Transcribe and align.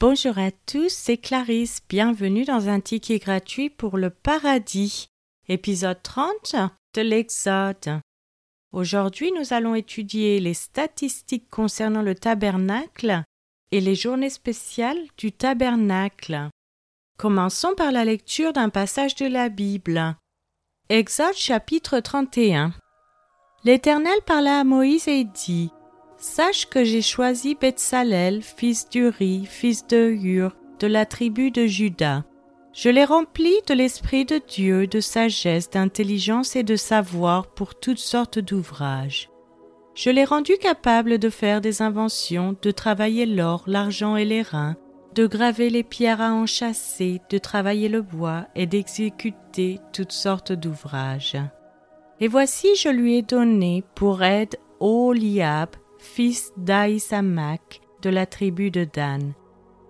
Bonjour 0.00 0.38
à 0.38 0.50
tous, 0.50 0.88
c'est 0.88 1.18
Clarisse. 1.18 1.82
Bienvenue 1.86 2.46
dans 2.46 2.70
un 2.70 2.80
ticket 2.80 3.18
gratuit 3.18 3.68
pour 3.68 3.98
le 3.98 4.08
paradis, 4.08 5.10
épisode 5.46 6.02
30 6.02 6.56
de 6.94 7.02
l'Exode. 7.02 8.00
Aujourd'hui, 8.72 9.30
nous 9.32 9.52
allons 9.52 9.74
étudier 9.74 10.40
les 10.40 10.54
statistiques 10.54 11.50
concernant 11.50 12.00
le 12.00 12.14
tabernacle 12.14 13.22
et 13.72 13.82
les 13.82 13.94
journées 13.94 14.30
spéciales 14.30 15.02
du 15.18 15.32
tabernacle. 15.32 16.48
Commençons 17.18 17.74
par 17.76 17.92
la 17.92 18.06
lecture 18.06 18.54
d'un 18.54 18.70
passage 18.70 19.16
de 19.16 19.26
la 19.26 19.50
Bible. 19.50 20.16
Exode 20.88 21.34
chapitre 21.34 22.00
31. 22.00 22.72
L'Éternel 23.64 24.18
parla 24.24 24.60
à 24.60 24.64
Moïse 24.64 25.08
et 25.08 25.24
dit 25.24 25.70
Sache 26.22 26.66
que 26.66 26.84
j'ai 26.84 27.00
choisi 27.00 27.54
Betsalel, 27.54 28.42
fils 28.42 28.90
d'Uri, 28.90 29.46
fils 29.46 29.86
de 29.86 30.10
Hur, 30.10 30.54
de 30.78 30.86
la 30.86 31.06
tribu 31.06 31.50
de 31.50 31.64
Juda. 31.64 32.24
Je 32.74 32.90
l'ai 32.90 33.06
rempli 33.06 33.54
de 33.66 33.72
l'Esprit 33.72 34.26
de 34.26 34.38
Dieu, 34.46 34.86
de 34.86 35.00
sagesse, 35.00 35.70
d'intelligence 35.70 36.56
et 36.56 36.62
de 36.62 36.76
savoir 36.76 37.46
pour 37.46 37.74
toutes 37.74 37.98
sortes 37.98 38.38
d'ouvrages. 38.38 39.30
Je 39.94 40.10
l'ai 40.10 40.26
rendu 40.26 40.58
capable 40.58 41.16
de 41.18 41.30
faire 41.30 41.62
des 41.62 41.80
inventions, 41.80 42.54
de 42.60 42.70
travailler 42.70 43.24
l'or, 43.24 43.64
l'argent 43.66 44.14
et 44.16 44.26
les 44.26 44.42
reins, 44.42 44.76
de 45.14 45.26
graver 45.26 45.70
les 45.70 45.82
pierres 45.82 46.20
à 46.20 46.34
enchasser, 46.34 47.22
de 47.30 47.38
travailler 47.38 47.88
le 47.88 48.02
bois 48.02 48.46
et 48.54 48.66
d'exécuter 48.66 49.80
toutes 49.94 50.12
sortes 50.12 50.52
d'ouvrages. 50.52 51.38
Et 52.20 52.28
voici 52.28 52.68
je 52.76 52.90
lui 52.90 53.16
ai 53.16 53.22
donné 53.22 53.84
pour 53.94 54.22
aide 54.22 54.56
Oliab, 54.80 55.70
fils 56.00 56.52
d'Aïsamak 56.56 57.80
de 58.02 58.10
la 58.10 58.26
tribu 58.26 58.70
de 58.70 58.84
Dan. 58.84 59.32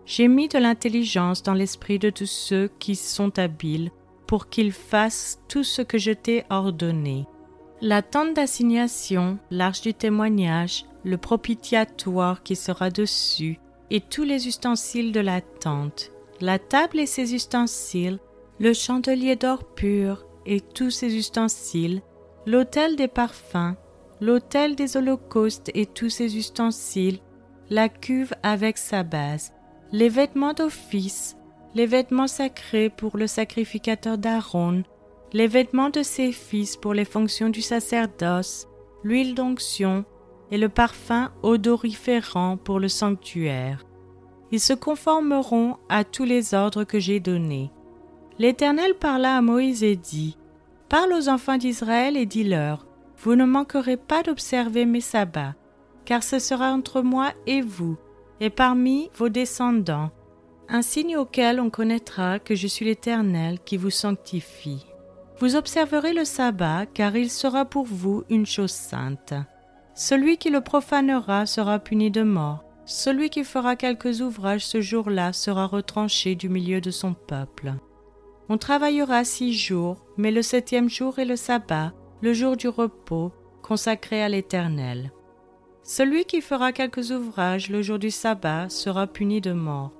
J'ai 0.04 0.28
mis 0.28 0.48
de 0.48 0.58
l'intelligence 0.58 1.42
dans 1.42 1.54
l'esprit 1.54 1.98
de 1.98 2.10
tous 2.10 2.26
ceux 2.30 2.68
qui 2.78 2.96
sont 2.96 3.38
habiles 3.38 3.90
pour 4.26 4.48
qu'ils 4.48 4.72
fassent 4.72 5.40
tout 5.48 5.64
ce 5.64 5.82
que 5.82 5.98
je 5.98 6.10
t'ai 6.10 6.44
ordonné. 6.50 7.26
La 7.80 8.02
tente 8.02 8.34
d'assignation, 8.34 9.38
l'arche 9.50 9.80
du 9.80 9.94
témoignage, 9.94 10.84
le 11.04 11.16
propitiatoire 11.16 12.42
qui 12.42 12.56
sera 12.56 12.90
dessus, 12.90 13.58
et 13.90 14.00
tous 14.00 14.24
les 14.24 14.46
ustensiles 14.46 15.12
de 15.12 15.20
la 15.20 15.40
tente, 15.40 16.12
la 16.40 16.58
table 16.58 17.00
et 17.00 17.06
ses 17.06 17.34
ustensiles, 17.34 18.18
le 18.58 18.72
chandelier 18.72 19.36
d'or 19.36 19.64
pur 19.64 20.26
et 20.46 20.60
tous 20.60 20.90
ses 20.90 21.16
ustensiles, 21.16 22.02
l'autel 22.46 22.96
des 22.96 23.08
parfums, 23.08 23.74
l'autel 24.20 24.76
des 24.76 24.96
holocaustes 24.96 25.70
et 25.74 25.86
tous 25.86 26.10
ses 26.10 26.36
ustensiles, 26.36 27.18
la 27.70 27.88
cuve 27.88 28.34
avec 28.42 28.78
sa 28.78 29.02
base, 29.02 29.52
les 29.92 30.08
vêtements 30.08 30.52
d'office, 30.52 31.36
les 31.74 31.86
vêtements 31.86 32.26
sacrés 32.26 32.90
pour 32.90 33.16
le 33.16 33.26
sacrificateur 33.26 34.18
d'Aaron, 34.18 34.82
les 35.32 35.46
vêtements 35.46 35.90
de 35.90 36.02
ses 36.02 36.32
fils 36.32 36.76
pour 36.76 36.94
les 36.94 37.04
fonctions 37.04 37.48
du 37.48 37.62
sacerdoce, 37.62 38.66
l'huile 39.04 39.34
d'onction 39.34 40.04
et 40.50 40.58
le 40.58 40.68
parfum 40.68 41.30
odoriférant 41.42 42.56
pour 42.56 42.80
le 42.80 42.88
sanctuaire. 42.88 43.84
Ils 44.52 44.60
se 44.60 44.72
conformeront 44.72 45.76
à 45.88 46.02
tous 46.02 46.24
les 46.24 46.54
ordres 46.54 46.82
que 46.82 46.98
j'ai 46.98 47.20
donnés. 47.20 47.70
L'Éternel 48.38 48.94
parla 48.94 49.36
à 49.36 49.42
Moïse 49.42 49.84
et 49.84 49.96
dit 49.96 50.36
Parle 50.88 51.12
aux 51.12 51.28
enfants 51.28 51.56
d'Israël 51.56 52.16
et 52.16 52.26
dis-leur 52.26 52.89
vous 53.22 53.36
ne 53.36 53.44
manquerez 53.44 53.96
pas 53.96 54.22
d'observer 54.22 54.86
mes 54.86 55.00
sabbats, 55.00 55.54
car 56.04 56.22
ce 56.22 56.38
sera 56.38 56.72
entre 56.72 57.02
moi 57.02 57.32
et 57.46 57.60
vous, 57.60 57.98
et 58.40 58.50
parmi 58.50 59.10
vos 59.14 59.28
descendants, 59.28 60.10
un 60.68 60.82
signe 60.82 61.16
auquel 61.16 61.60
on 61.60 61.68
connaîtra 61.68 62.38
que 62.38 62.54
je 62.54 62.66
suis 62.66 62.84
l'Éternel 62.84 63.58
qui 63.64 63.76
vous 63.76 63.90
sanctifie. 63.90 64.86
Vous 65.38 65.56
observerez 65.56 66.12
le 66.12 66.24
sabbat, 66.24 66.86
car 66.86 67.16
il 67.16 67.30
sera 67.30 67.64
pour 67.64 67.84
vous 67.84 68.24
une 68.30 68.46
chose 68.46 68.70
sainte. 68.70 69.34
Celui 69.94 70.38
qui 70.38 70.48
le 70.50 70.60
profanera 70.60 71.44
sera 71.46 71.78
puni 71.78 72.10
de 72.10 72.22
mort. 72.22 72.64
Celui 72.86 73.30
qui 73.30 73.44
fera 73.44 73.76
quelques 73.76 74.20
ouvrages 74.20 74.66
ce 74.66 74.80
jour-là 74.80 75.32
sera 75.32 75.66
retranché 75.66 76.34
du 76.34 76.48
milieu 76.48 76.80
de 76.80 76.90
son 76.90 77.14
peuple. 77.14 77.74
On 78.48 78.58
travaillera 78.58 79.24
six 79.24 79.52
jours, 79.52 80.04
mais 80.16 80.30
le 80.30 80.42
septième 80.42 80.88
jour 80.88 81.18
est 81.18 81.24
le 81.24 81.36
sabbat, 81.36 81.92
le 82.22 82.32
jour 82.32 82.56
du 82.56 82.68
repos 82.68 83.32
consacré 83.62 84.22
à 84.22 84.28
l'Éternel. 84.28 85.12
Celui 85.82 86.24
qui 86.24 86.40
fera 86.40 86.72
quelques 86.72 87.10
ouvrages 87.10 87.70
le 87.70 87.82
jour 87.82 87.98
du 87.98 88.10
sabbat 88.10 88.68
sera 88.68 89.06
puni 89.06 89.40
de 89.40 89.52
mort. 89.52 89.92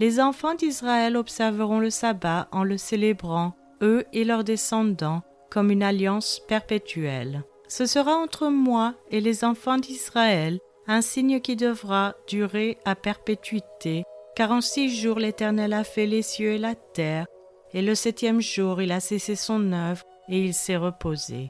Les 0.00 0.20
enfants 0.20 0.54
d'Israël 0.54 1.16
observeront 1.16 1.80
le 1.80 1.90
sabbat 1.90 2.48
en 2.52 2.64
le 2.64 2.76
célébrant, 2.76 3.54
eux 3.82 4.04
et 4.12 4.24
leurs 4.24 4.44
descendants, 4.44 5.22
comme 5.50 5.70
une 5.70 5.82
alliance 5.82 6.40
perpétuelle. 6.48 7.44
Ce 7.68 7.86
sera 7.86 8.16
entre 8.16 8.48
moi 8.48 8.94
et 9.10 9.20
les 9.20 9.44
enfants 9.44 9.78
d'Israël 9.78 10.58
un 10.86 11.00
signe 11.00 11.40
qui 11.40 11.56
devra 11.56 12.14
durer 12.28 12.78
à 12.84 12.94
perpétuité, 12.94 14.04
car 14.36 14.50
en 14.50 14.60
six 14.60 14.94
jours 14.94 15.18
l'Éternel 15.18 15.72
a 15.72 15.84
fait 15.84 16.06
les 16.06 16.22
cieux 16.22 16.52
et 16.52 16.58
la 16.58 16.74
terre, 16.74 17.26
et 17.72 17.82
le 17.82 17.94
septième 17.94 18.40
jour 18.40 18.82
il 18.82 18.92
a 18.92 19.00
cessé 19.00 19.34
son 19.34 19.72
œuvre 19.72 20.02
et 20.28 20.40
il 20.40 20.54
s'est 20.54 20.76
reposé. 20.76 21.48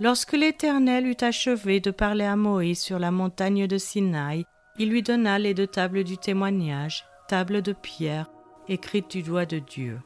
Lorsque 0.00 0.32
l'Éternel 0.32 1.06
eut 1.06 1.16
achevé 1.20 1.80
de 1.80 1.90
parler 1.90 2.24
à 2.24 2.36
Moïse 2.36 2.80
sur 2.80 2.98
la 2.98 3.10
montagne 3.10 3.66
de 3.66 3.78
Sinaï, 3.78 4.44
il 4.78 4.88
lui 4.88 5.02
donna 5.02 5.38
les 5.38 5.54
deux 5.54 5.66
tables 5.66 6.02
du 6.02 6.16
témoignage, 6.16 7.04
tables 7.28 7.62
de 7.62 7.72
pierre, 7.72 8.30
écrites 8.68 9.10
du 9.10 9.22
doigt 9.22 9.46
de 9.46 9.58
Dieu. 9.58 9.98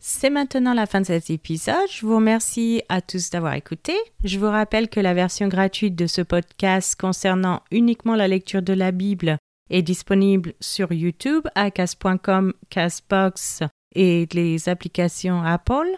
C'est 0.00 0.30
maintenant 0.30 0.74
la 0.74 0.86
fin 0.86 1.00
de 1.00 1.06
cet 1.06 1.28
épisode. 1.30 1.88
Je 1.90 2.06
vous 2.06 2.16
remercie 2.16 2.82
à 2.88 3.00
tous 3.00 3.30
d'avoir 3.30 3.54
écouté. 3.54 3.94
Je 4.22 4.38
vous 4.38 4.48
rappelle 4.48 4.88
que 4.88 5.00
la 5.00 5.12
version 5.12 5.48
gratuite 5.48 5.96
de 5.96 6.06
ce 6.06 6.22
podcast 6.22 6.98
concernant 6.98 7.62
uniquement 7.72 8.14
la 8.14 8.28
lecture 8.28 8.62
de 8.62 8.72
la 8.72 8.92
Bible 8.92 9.38
est 9.70 9.82
disponible 9.82 10.54
sur 10.60 10.92
YouTube, 10.92 11.46
à 11.54 11.70
cas.com, 11.70 12.54
Casbox 12.70 13.62
et 13.94 14.28
les 14.32 14.68
applications 14.68 15.42
Apple. 15.42 15.97